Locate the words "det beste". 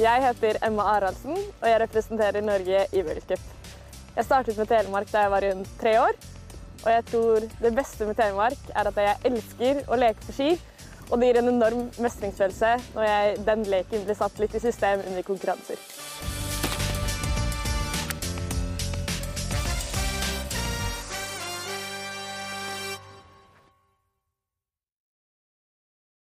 7.60-8.08